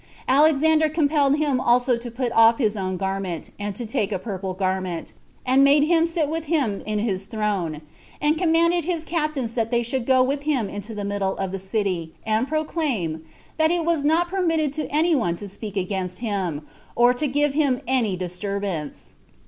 [0.27, 4.55] Alexander compelled him also to put off his own garment, and to take a purple
[4.55, 5.13] garment,
[5.45, 7.83] and made him sit with him in his throne;
[8.19, 11.59] and commanded his captains that they should go with him into the middle of the
[11.59, 13.23] city, and proclaim,
[13.57, 16.65] that it was not permitted to any one to speak against him,
[16.95, 19.11] or to give him any disturbance.